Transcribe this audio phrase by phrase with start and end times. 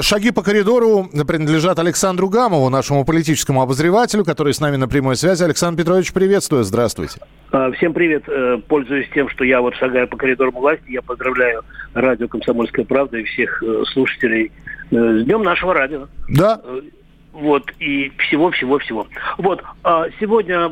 [0.00, 5.42] Шаги по коридору принадлежат Александру Гамову, нашему политическому обозревателю, который с нами на прямой связи.
[5.42, 7.18] Александр Петрович, приветствую, здравствуйте.
[7.50, 8.22] А, Всем привет.
[8.28, 11.62] Э, Пользуясь тем, что я вот шагаю по коридорам власти, я поздравляю
[11.94, 14.52] радио «Комсомольская правда» и всех э, слушателей
[14.92, 16.06] э, с Днем нашего радио.
[16.28, 16.80] Да, Э,
[17.32, 19.06] Вот, и всего-всего-всего.
[19.38, 20.70] Вот, а сегодня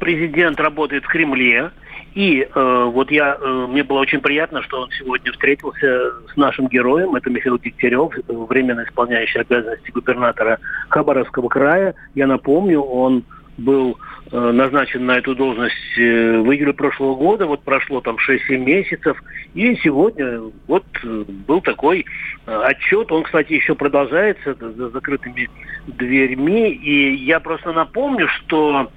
[0.00, 1.70] президент работает в Кремле,
[2.14, 6.68] и э, вот я, э, мне было очень приятно, что он сегодня встретился с нашим
[6.68, 10.58] героем, это Михаил Дегтярев, э, временно исполняющий обязанности губернатора
[10.88, 11.94] Хабаровского края.
[12.14, 13.24] Я напомню, он
[13.58, 13.98] был
[14.30, 19.20] э, назначен на эту должность э, в июле прошлого года, вот прошло там 6-7 месяцев,
[19.54, 22.06] и сегодня вот э, был такой
[22.46, 25.50] э, отчет, он, кстати, еще продолжается за за закрытыми
[25.88, 28.90] дверьми, и я просто напомню, что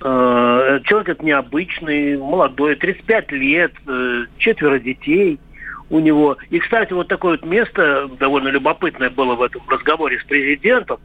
[0.00, 5.40] человек этот необычный, молодой, 35 лет, э, четверо детей
[5.90, 6.36] у него.
[6.50, 10.98] И, кстати, вот такое вот место довольно любопытное было в этом разговоре с президентом.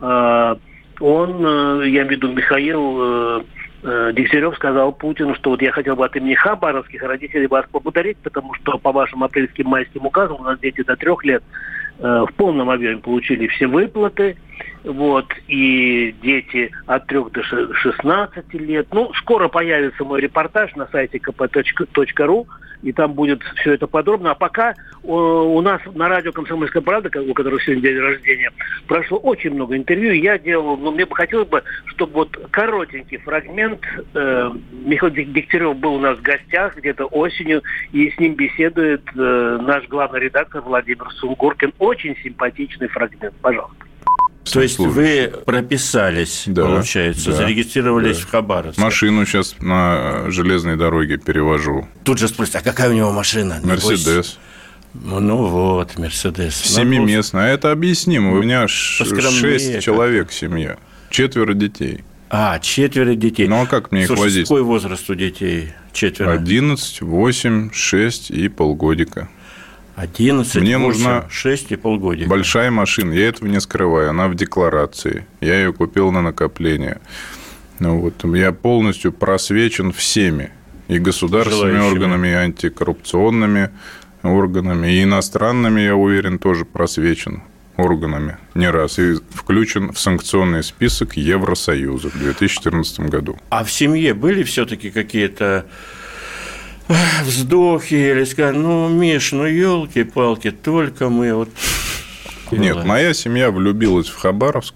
[0.00, 0.56] Э,
[1.00, 3.42] он, э, я имею в виду Михаил э,
[3.82, 8.18] э, Дегтярев сказал Путину, что вот я хотел бы от имени хабаровских родителей вас поблагодарить,
[8.18, 11.42] потому что по вашим апрельским майским указам у нас дети до трех лет
[11.98, 14.36] э, в полном объеме получили все выплаты,
[14.84, 18.86] вот, и дети от 3 до ше- 16 лет.
[18.92, 22.46] Ну, скоро появится мой репортаж на сайте kp.ru,
[22.82, 24.30] и там будет все это подробно.
[24.30, 28.50] А пока э, у нас на радио «Комсомольская правда», у которого сегодня день рождения,
[28.86, 30.12] прошло очень много интервью.
[30.12, 33.80] Я делал, но мне бы хотелось бы, чтобы вот коротенький фрагмент.
[34.14, 39.58] э, Михаил Дегтярев был у нас в гостях где-то осенью, и с ним беседует э,
[39.60, 41.74] наш главный редактор Владимир Сунгоркин.
[41.78, 43.34] Очень симпатичный фрагмент.
[43.42, 43.89] Пожалуйста.
[44.52, 48.26] То есть вы прописались, Да, получается, да, зарегистрировались да.
[48.26, 48.80] в Хабаровске.
[48.80, 51.88] Машину сейчас на железной дороге перевожу.
[52.04, 53.60] Тут же спросят, а какая у него машина?
[53.62, 54.38] Мерседес.
[54.94, 56.56] Ну, ну вот, Мерседес.
[56.56, 57.44] Семиместная.
[57.44, 58.32] А это объяснимо.
[58.32, 60.78] У меня шесть человек семья.
[61.10, 62.04] Четверо детей.
[62.32, 63.48] А, четверо детей.
[63.48, 64.48] Ну, а как мне их Слушай, возить?
[64.48, 65.72] какой возраст у детей?
[65.92, 66.32] Четверо.
[66.32, 69.28] 11, 8, 6 и полгодика.
[70.00, 72.28] 11, Мне 8, нужна 6 и полгодика.
[72.28, 73.12] Большая машина.
[73.12, 74.10] Я этого не скрываю.
[74.10, 75.26] Она в декларации.
[75.42, 77.00] Я ее купил на накопление.
[77.80, 78.24] Ну, вот.
[78.34, 80.50] Я полностью просвечен всеми.
[80.88, 81.92] И государственными Желающими.
[81.92, 83.70] органами, и антикоррупционными
[84.22, 87.42] органами, и иностранными, я уверен, тоже просвечен
[87.76, 88.98] органами не раз.
[88.98, 93.38] И включен в санкционный список Евросоюза в 2014 году.
[93.50, 95.66] А в семье были все-таки какие-то
[97.24, 101.48] вздохи или сказать, ну, Миш, ну, елки-палки, только мы вот...
[102.50, 104.74] Нет, моя семья влюбилась в Хабаровск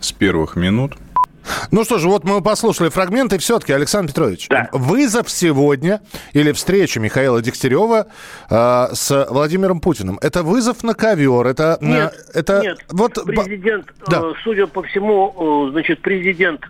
[0.00, 0.94] с первых минут.
[1.70, 3.38] Ну что же, вот мы послушали фрагменты.
[3.38, 4.68] Все-таки, Александр Петрович, Да.
[4.72, 6.02] вызов сегодня
[6.34, 8.08] или встреча Михаила Дегтярева
[8.50, 10.18] э, с Владимиром Путиным.
[10.20, 11.46] Это вызов на ковер.
[11.46, 12.78] Это, э, Нет, это нет.
[12.90, 14.20] вот б- Президент, Да.
[14.24, 16.66] э, судя по всему, э, значит, президент, э,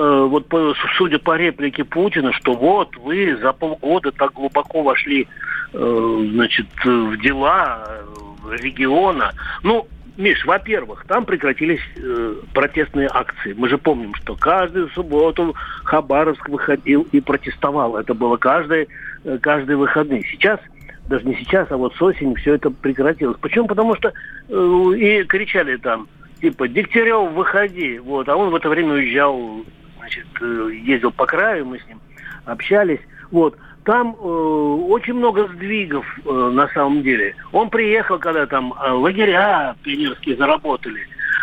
[0.00, 5.28] вот по- судя по реплике Путина, что вот вы за полгода так глубоко вошли,
[5.72, 9.32] э, значит, в дела э, региона.
[9.62, 9.86] Ну,
[10.16, 13.54] Миш, во-первых, там прекратились э, протестные акции.
[13.56, 15.54] Мы же помним, что каждую субботу
[15.84, 17.96] Хабаровск выходил и протестовал.
[17.96, 18.88] Это было каждый,
[19.24, 20.24] э, каждый выходный.
[20.30, 20.60] Сейчас
[21.08, 23.38] даже не сейчас, а вот с осени все это прекратилось.
[23.40, 23.66] Почему?
[23.66, 24.12] Потому что
[24.48, 26.08] э, и кричали там,
[26.42, 27.98] типа, Дегтярев, выходи.
[27.98, 29.64] Вот, а он в это время уезжал,
[30.02, 32.00] значит, э, ездил по краю, мы с ним
[32.44, 33.00] общались.
[33.30, 33.56] Вот.
[33.84, 37.34] Там э, очень много сдвигов э, на самом деле.
[37.52, 41.00] Он приехал, когда там э, лагеря пионерские заработали.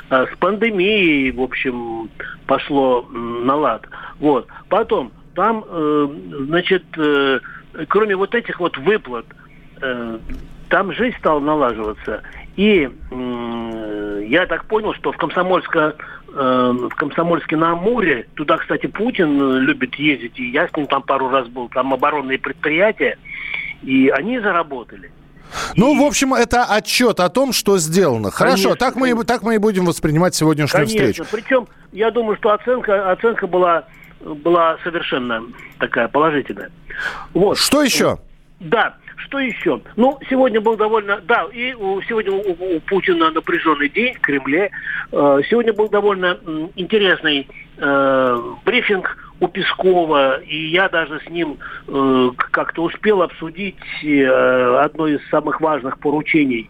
[0.09, 2.09] Э, с пандемией, в общем,
[2.47, 3.87] пошло м, на лад.
[4.19, 4.47] Вот.
[4.67, 6.07] Потом, там, э,
[6.47, 7.39] значит, э,
[7.87, 9.25] кроме вот этих вот выплат,
[9.81, 10.19] э,
[10.69, 12.21] там жизнь стала налаживаться.
[12.55, 13.68] И м,
[14.29, 15.95] я так понял, что в Комсомольско,
[16.33, 20.85] э, в Комсомольске на Амуре, туда, кстати, Путин э, любит ездить, и я с ним
[20.87, 23.17] там пару раз был, там оборонные предприятия,
[23.81, 25.11] и они заработали.
[25.75, 28.29] Ну, И- в общем, это отчет о том, что сделано.
[28.29, 29.25] Хорошо, Конечно, так мы, и, конечно.
[29.33, 31.07] так мы и будем воспринимать сегодняшнюю Конечно.
[31.11, 31.25] встречу.
[31.31, 33.85] Причем, я думаю, что оценка, оценка была,
[34.21, 35.41] была совершенно
[35.79, 36.69] такая положительная.
[37.33, 37.57] Вот.
[37.57, 38.19] Что еще?
[38.59, 39.81] Да, что еще?
[39.95, 41.19] Ну, сегодня был довольно...
[41.21, 41.71] Да, и
[42.07, 44.71] сегодня у, у- Путина напряженный день в Кремле.
[45.11, 46.37] Э, сегодня был довольно
[46.75, 51.57] интересный э, брифинг у Пескова, и я даже с ним
[51.87, 56.69] э, как-то успел обсудить э, одно из самых важных поручений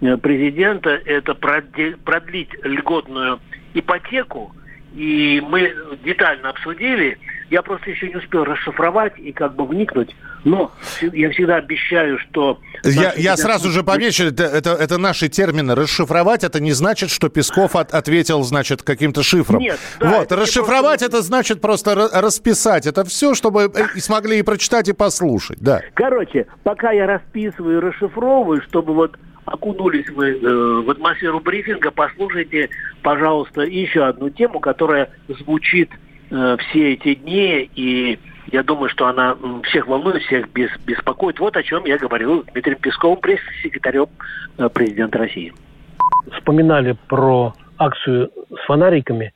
[0.00, 3.40] э, президента, это продлить льготную
[3.74, 4.54] ипотеку,
[4.94, 5.74] и мы
[6.04, 7.18] детально обсудили.
[7.50, 10.14] Я просто еще не успел расшифровать и как бы вникнуть.
[10.44, 12.58] Но я всегда обещаю, что...
[12.82, 15.74] Я, я сразу же помечу, это, это, это наши термины.
[15.74, 19.60] Расшифровать это не значит, что Песков от, ответил, значит, каким-то шифром.
[19.60, 21.16] Нет, да, вот, это расшифровать просто...
[21.16, 22.86] это значит просто расписать.
[22.86, 25.80] Это все, чтобы и смогли и прочитать, и послушать, да.
[25.94, 32.70] Короче, пока я расписываю и расшифровываю, чтобы вот окунулись вы э, в атмосферу брифинга, послушайте,
[33.02, 35.90] пожалуйста, еще одну тему, которая звучит
[36.34, 38.18] э, все эти дни, и
[38.52, 41.38] я думаю, что она всех волнует, всех бес, беспокоит.
[41.40, 44.06] Вот о чем я говорил с Дмитрием Песковым, пресс-секретарем
[44.58, 45.52] э, президента России.
[46.32, 49.32] Вспоминали про акцию с фонариками.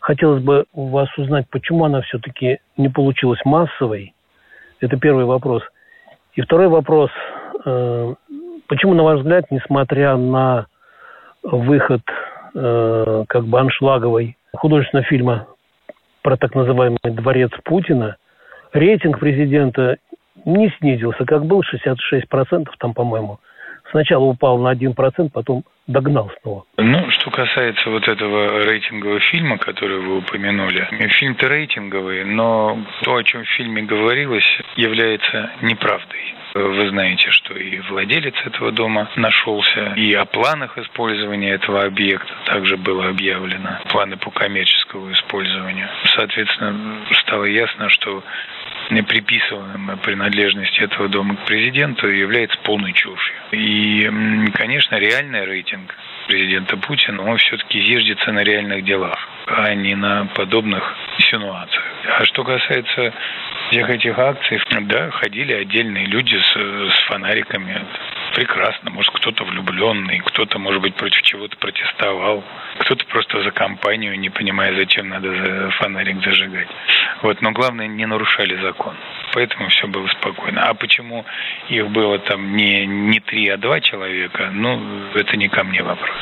[0.00, 4.14] Хотелось бы у вас узнать, почему она все-таки не получилась массовой.
[4.80, 5.62] Это первый вопрос.
[6.34, 7.10] И второй вопрос.
[7.64, 8.14] Э,
[8.68, 10.66] Почему, на ваш взгляд, несмотря на
[11.42, 12.02] выход
[12.52, 15.46] как бы аншлаговой художественного фильма
[16.28, 18.18] про так называемый дворец Путина,
[18.74, 19.96] рейтинг президента
[20.44, 23.40] не снизился, как был 66% там, по-моему.
[23.90, 26.64] Сначала упал на 1%, потом догнал снова.
[26.76, 30.86] Ну, что касается вот этого рейтингового фильма, который вы упомянули,
[31.18, 36.34] фильм-то рейтинговый, но то, о чем в фильме говорилось, является неправдой.
[36.54, 42.76] Вы знаете, что и владелец этого дома нашелся, и о планах использования этого объекта также
[42.76, 45.88] было объявлено, планы по коммерческому использованию.
[46.14, 48.22] Соответственно, стало ясно, что
[48.88, 53.36] приписываемая принадлежность этого дома к президенту является полной чушью.
[53.52, 54.10] И,
[54.54, 55.94] конечно, реальный рейтинг
[56.26, 61.84] президента Путина, он все-таки зиждется на реальных делах, а не на подобных инсинуациях.
[62.18, 63.12] А что касается
[63.70, 67.84] всех этих акций, да, ходили отдельные люди с, с фонариками.
[68.34, 68.90] Прекрасно.
[68.90, 72.44] Может, кто-то влюбленный, кто-то, может быть, против чего-то протестовал,
[72.80, 76.68] кто-то просто за компанию, не понимая, зачем надо фонарик зажигать.
[77.22, 78.94] Вот, но главное, не нарушали закон.
[79.32, 80.68] Поэтому все было спокойно.
[80.68, 81.24] А почему
[81.68, 86.16] их было там не, не три, а два человека, ну, это не ко мне вопрос.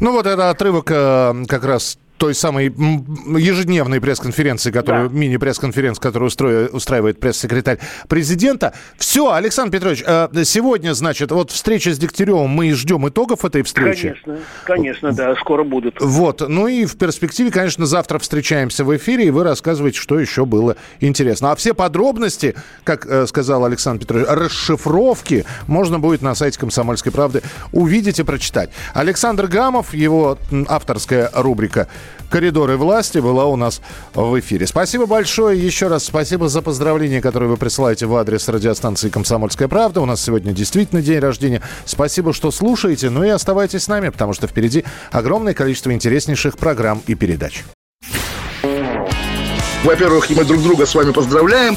[0.00, 5.16] Ну вот это отрывок э, как раз той самой ежедневной пресс-конференции, которую, да.
[5.16, 8.74] мини-пресс-конференции, которую устрои, устраивает пресс-секретарь президента.
[8.96, 14.14] Все, Александр Петрович, э, сегодня, значит, вот встреча с Дегтяревым, мы ждем итогов этой встречи.
[14.22, 15.96] Конечно, конечно, да, скоро будут.
[16.00, 20.44] Вот, ну и в перспективе, конечно, завтра встречаемся в эфире, и вы рассказываете, что еще
[20.44, 21.50] было интересно.
[21.50, 22.54] А все подробности,
[22.84, 27.42] как э, сказал Александр Петрович, расшифровки можно будет на сайте «Комсомольской правды»
[27.72, 28.70] увидеть и прочитать.
[28.94, 30.38] Александр Гамов, его
[30.68, 31.88] авторская рубрика
[32.30, 33.80] коридоры власти была у нас
[34.14, 34.66] в эфире.
[34.66, 35.60] Спасибо большое.
[35.60, 40.00] Еще раз спасибо за поздравления, которые вы присылаете в адрес радиостанции «Комсомольская правда».
[40.00, 41.62] У нас сегодня действительно день рождения.
[41.84, 43.10] Спасибо, что слушаете.
[43.10, 47.64] Ну и оставайтесь с нами, потому что впереди огромное количество интереснейших программ и передач.
[49.84, 51.76] Во-первых, мы друг друга с вами поздравляем.